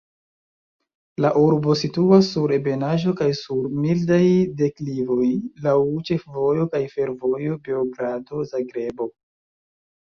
[1.25, 4.19] La urbo situas sur ebenaĵo kaj sur mildaj
[4.63, 5.29] deklivoj,
[5.69, 5.77] laŭ
[6.11, 9.13] ĉefvojo kaj fervojo Beogrado-Zagrebo.